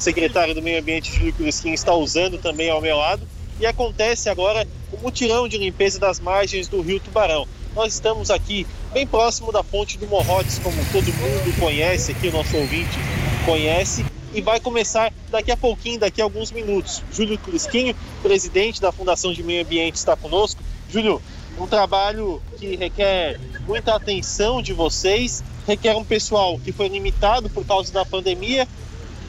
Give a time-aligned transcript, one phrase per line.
[0.00, 3.26] secretário do Meio Ambiente, Júlio Cruzquim, está usando também ao meu lado.
[3.60, 7.46] E acontece agora o mutirão de limpeza das margens do rio Tubarão.
[7.74, 12.32] Nós estamos aqui bem próximo da fonte do Morrotes, como todo mundo conhece, aqui o
[12.32, 12.98] nosso ouvinte
[13.44, 17.02] conhece, e vai começar daqui a pouquinho, daqui a alguns minutos.
[17.12, 20.62] Júlio Cruzquinho, presidente da Fundação de Meio Ambiente, está conosco.
[20.88, 21.20] Júlio,
[21.58, 27.64] um trabalho que requer muita atenção de vocês, requer um pessoal que foi limitado por
[27.66, 28.66] causa da pandemia.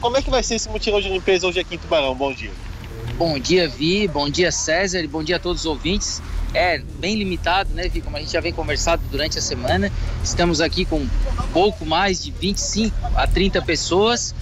[0.02, 2.12] Como é que vai ser esse mutirão de limpeza hoje aqui em Tubarão?
[2.12, 2.50] Bom dia.
[3.16, 4.08] Bom dia, Vi.
[4.08, 5.06] Bom dia, César.
[5.06, 6.20] Bom dia a todos os ouvintes.
[6.52, 8.00] É bem limitado, né, Vi?
[8.00, 9.92] Como a gente já vem conversado durante a semana.
[10.24, 11.06] Estamos aqui com
[11.52, 14.34] pouco mais de 25 a 30 pessoas.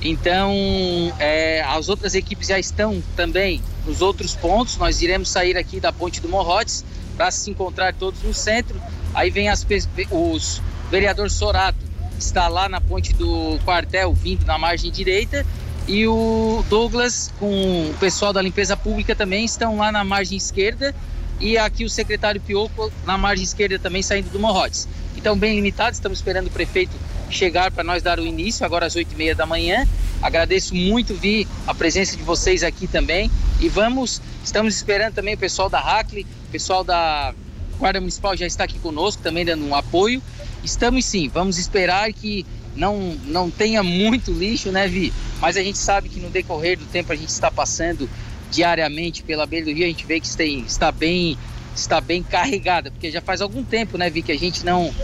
[0.00, 0.50] Então,
[1.18, 4.78] é, as outras equipes já estão também nos outros pontos.
[4.78, 6.86] Nós iremos sair aqui da Ponte do Morrotes
[7.18, 8.80] para se encontrar todos no centro.
[9.12, 9.66] Aí vem as,
[10.10, 11.81] os vereador Sorato
[12.22, 15.44] está lá na ponte do quartel, vindo na margem direita,
[15.86, 20.94] e o Douglas com o pessoal da limpeza pública também estão lá na margem esquerda
[21.40, 24.86] e aqui o secretário Pioco na margem esquerda também saindo do Morrotes.
[25.16, 26.92] Então bem limitado, estamos esperando o prefeito
[27.28, 29.84] chegar para nós dar o início agora às oito e meia da manhã.
[30.22, 31.18] Agradeço muito
[31.66, 33.28] a presença de vocês aqui também
[33.60, 37.34] e vamos, estamos esperando também o pessoal da Hackley, o pessoal da
[37.78, 40.22] Guarda Municipal já está aqui conosco também dando um apoio.
[40.62, 45.12] Estamos sim, vamos esperar que não, não tenha muito lixo, né, Vi?
[45.40, 48.08] Mas a gente sabe que no decorrer do tempo a gente está passando
[48.50, 51.36] diariamente pela beira do rio, a gente vê que tem, está bem
[51.74, 54.94] está bem carregada, porque já faz algum tempo, né, Vi, que a gente não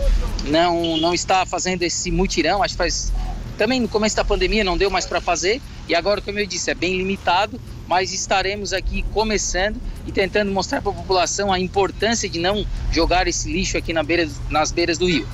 [0.45, 3.11] não não está fazendo esse mutirão, acho que faz
[3.57, 6.69] também no começo da pandemia não deu mais para fazer, e agora, como eu disse,
[6.69, 7.59] é bem limitado,
[7.89, 13.27] mas estaremos aqui começando e tentando mostrar para a população a importância de não jogar
[13.27, 15.27] esse lixo aqui na beira, nas beiras do rio.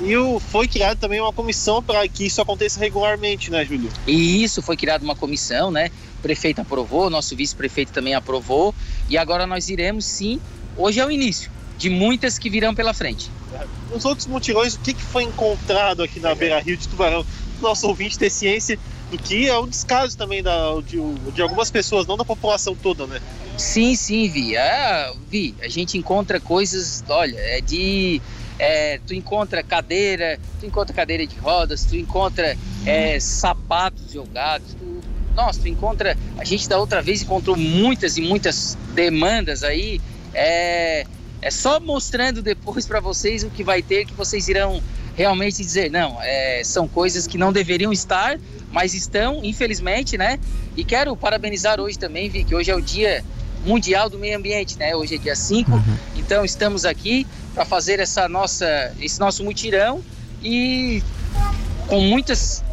[0.00, 3.90] E foi criada também uma comissão para que isso aconteça regularmente, né, Júlio?
[4.06, 5.90] E isso foi criada uma comissão, né?
[6.20, 8.72] O prefeito aprovou, nosso vice-prefeito também aprovou,
[9.08, 10.40] e agora nós iremos sim.
[10.76, 13.28] Hoje é o início de muitas que virão pela frente.
[13.90, 17.26] Nos outros mutirões, o que, que foi encontrado aqui na Beira Rio de Tubarão?
[17.60, 18.78] Nosso ouvinte ter ciência
[19.12, 20.96] do que é um descaso também da, de,
[21.34, 23.20] de algumas pessoas, não da população toda, né?
[23.58, 24.56] Sim, sim, Vi.
[24.56, 28.22] É, Vi, a gente encontra coisas, olha, é de
[28.58, 32.56] é, tu encontra cadeira, tu encontra cadeira de rodas, tu encontra
[32.86, 35.02] é, sapatos jogados, tu,
[35.36, 36.16] nossa, tu encontra.
[36.38, 40.00] A gente da outra vez encontrou muitas e muitas demandas aí.
[40.32, 41.04] É,
[41.42, 44.82] é só mostrando depois para vocês o que vai ter que vocês irão
[45.16, 46.18] realmente dizer não.
[46.22, 48.38] É, são coisas que não deveriam estar,
[48.70, 50.38] mas estão, infelizmente, né?
[50.76, 53.24] E quero parabenizar hoje também, Vi, que hoje é o dia
[53.64, 54.94] mundial do meio ambiente, né?
[54.96, 55.82] Hoje é dia 5, uhum.
[56.16, 60.02] então estamos aqui para fazer essa nossa, esse nosso mutirão
[60.42, 61.02] e
[61.86, 62.64] com muitas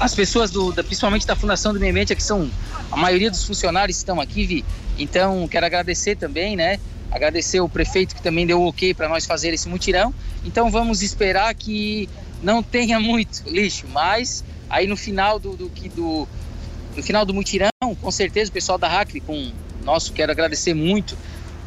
[0.00, 2.50] as pessoas do, da, principalmente da Fundação do Meio Ambiente, que são
[2.90, 4.64] a maioria dos funcionários estão aqui, Vi.
[4.98, 6.78] Então quero agradecer também, né?
[7.10, 10.12] Agradecer o prefeito que também deu o ok para nós fazer esse mutirão.
[10.44, 12.08] Então vamos esperar que
[12.42, 16.28] não tenha muito lixo, mas aí no final do, do, do
[16.96, 19.50] no final do mutirão, com certeza o pessoal da Hackney, com
[19.82, 21.16] nosso, quero agradecer muito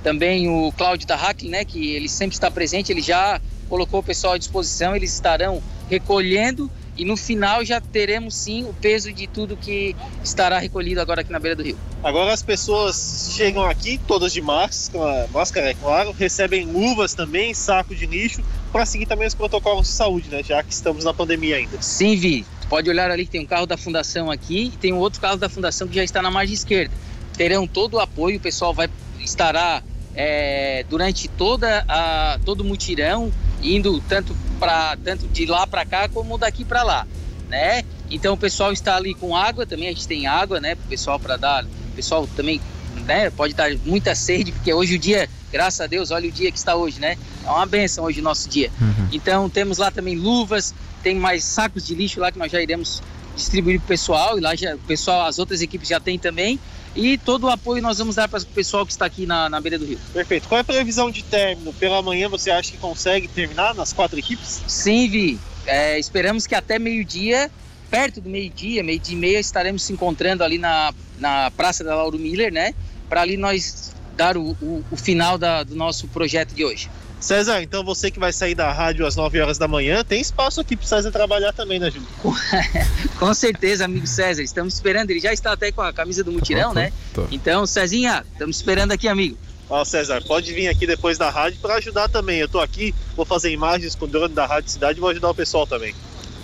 [0.03, 4.03] também o Cláudio da Hack, né, que ele sempre está presente, ele já colocou o
[4.03, 9.27] pessoal à disposição, eles estarão recolhendo e no final já teremos sim o peso de
[9.27, 11.77] tudo que estará recolhido agora aqui na beira do rio.
[12.03, 17.93] Agora as pessoas chegam aqui, todas de máscara, máscara é claro, recebem luvas também, saco
[17.93, 18.41] de lixo,
[18.71, 20.41] para seguir também os protocolos de saúde, né?
[20.43, 21.81] Já que estamos na pandemia ainda.
[21.81, 22.45] Sim, Vi.
[22.69, 25.37] Pode olhar ali que tem um carro da fundação aqui e tem um outro carro
[25.37, 26.93] da fundação que já está na margem esquerda.
[27.37, 29.81] Terão todo o apoio, o pessoal vai estará
[30.15, 33.31] é, durante toda a, todo o mutirão,
[33.61, 37.07] indo tanto, pra, tanto de lá para cá como daqui para lá,
[37.49, 37.83] né?
[38.09, 40.75] Então o pessoal está ali com água também, a gente tem água, né?
[40.75, 42.61] Para o pessoal para dar, o pessoal também
[43.05, 46.51] né, pode dar muita sede, porque hoje o dia, graças a Deus, olha o dia
[46.51, 47.17] que está hoje, né?
[47.45, 48.69] É uma benção hoje o nosso dia.
[48.79, 49.07] Uhum.
[49.11, 53.01] Então temos lá também luvas, tem mais sacos de lixo lá que nós já iremos
[53.37, 56.59] distribuir para o pessoal, e lá já, o pessoal, as outras equipes já tem também
[56.97, 59.61] e todo o apoio nós vamos dar para o pessoal que está aqui na, na
[59.61, 59.99] beira do rio.
[60.11, 60.47] Perfeito.
[60.47, 61.71] Qual é a previsão de término?
[61.73, 64.63] Pela manhã você acha que consegue terminar nas quatro equipes?
[64.67, 65.39] Sim, Vi.
[65.67, 67.51] É, esperamos que até meio-dia,
[67.91, 72.17] perto do meio-dia, meio-dia e meia, estaremos se encontrando ali na, na Praça da Lauro
[72.17, 72.73] Miller, né?
[73.07, 76.89] Para ali nós dar o, o, o final da, do nosso projeto de hoje.
[77.19, 80.61] César, então você que vai sair da rádio às 9 horas da manhã, tem espaço
[80.61, 82.07] aqui para o César trabalhar também, né, Júlio?
[83.19, 84.43] com certeza, amigo César.
[84.43, 85.09] Estamos esperando.
[85.09, 86.93] Ele já está até com a camisa do mutirão, tá, né?
[87.13, 87.23] Tá.
[87.31, 89.37] Então, Cezinha, estamos esperando aqui, amigo.
[89.69, 92.39] Ó, César, pode vir aqui depois da rádio para ajudar também.
[92.39, 95.29] Eu estou aqui, vou fazer imagens com o dono da Rádio Cidade e vou ajudar
[95.29, 95.93] o pessoal também.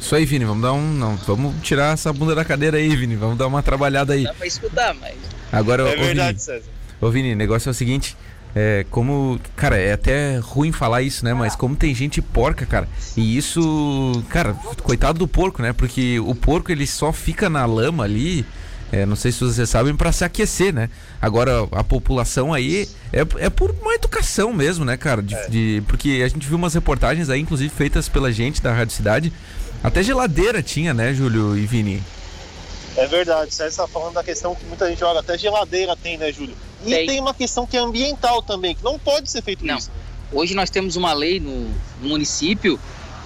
[0.01, 0.81] Isso aí, Vini, vamos dar um.
[0.81, 3.15] Não, vamos tirar essa bunda da cadeira aí, Vini.
[3.15, 4.23] Vamos dar uma trabalhada aí.
[4.25, 5.15] Dá pra escutar, mas.
[5.49, 6.69] Agora, É ô, verdade, Vini, César.
[6.99, 8.17] Ô Vini, o negócio é o seguinte,
[8.55, 12.87] é, como, cara, é até ruim falar isso, né, mas como tem gente porca, cara,
[13.17, 14.53] e isso, cara,
[14.83, 18.45] coitado do porco, né, porque o porco ele só fica na lama ali,
[18.91, 20.89] é, não sei se vocês sabem, pra se aquecer, né,
[21.21, 26.21] agora a população aí é, é por uma educação mesmo, né, cara, de, de- porque
[26.23, 29.33] a gente viu umas reportagens aí, inclusive feitas pela gente da Rádio Cidade,
[29.83, 32.01] até geladeira tinha, né, Júlio e Vini?
[32.95, 36.31] É verdade, César está falando da questão que muita gente joga, até geladeira tem, né,
[36.31, 36.55] Júlio?
[36.85, 37.07] E Tem.
[37.07, 39.77] tem, uma questão que é ambiental também, que não pode ser feito Não.
[39.77, 39.89] isso.
[40.31, 41.69] Hoje nós temos uma lei no,
[42.01, 42.79] no município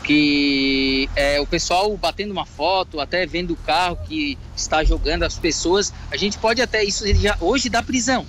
[0.04, 5.38] que é o pessoal batendo uma foto, até vendo o carro que está jogando as
[5.38, 8.26] pessoas, a gente pode até isso já hoje dá prisão.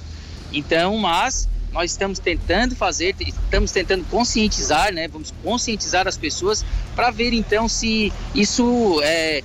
[0.52, 5.06] Então, mas nós estamos tentando fazer, estamos tentando conscientizar, né?
[5.06, 6.64] Vamos conscientizar as pessoas
[6.96, 9.44] para ver então se isso é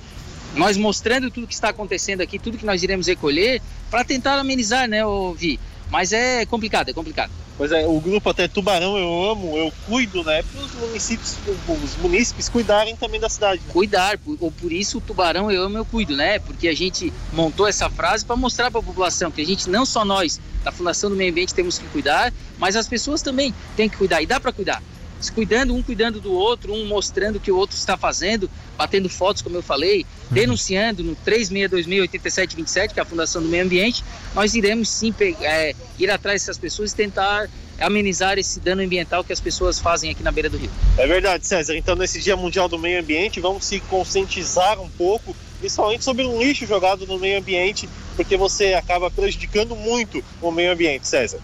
[0.56, 3.60] nós mostrando tudo que está acontecendo aqui, tudo que nós iremos recolher,
[3.90, 5.58] para tentar amenizar, né, ô Vi?
[5.94, 7.30] Mas é complicado, é complicado.
[7.56, 10.42] Pois é, o grupo até Tubarão Eu Amo, Eu Cuido, né?
[10.42, 11.36] Para os municípios,
[11.68, 13.62] os munícipes cuidarem também da cidade.
[13.64, 13.72] Né?
[13.72, 16.40] cuidar, ou por isso o tubarão eu amo, eu cuido, né?
[16.40, 19.86] Porque a gente montou essa frase para mostrar para a população que a gente, não
[19.86, 23.88] só nós, da Fundação do Meio Ambiente, temos que cuidar, mas as pessoas também têm
[23.88, 24.82] que cuidar, e dá para cuidar.
[25.20, 29.08] Se cuidando, um cuidando do outro, um mostrando o que o outro está fazendo, batendo
[29.08, 34.54] fotos, como eu falei, denunciando no 3626-8727, que é a Fundação do Meio Ambiente, nós
[34.54, 39.40] iremos sim é, ir atrás dessas pessoas e tentar amenizar esse dano ambiental que as
[39.40, 40.70] pessoas fazem aqui na beira do rio.
[40.96, 41.76] É verdade, César.
[41.76, 46.38] Então, nesse Dia Mundial do Meio Ambiente, vamos se conscientizar um pouco, principalmente sobre o
[46.38, 51.40] lixo jogado no meio ambiente, porque você acaba prejudicando muito o meio ambiente, César.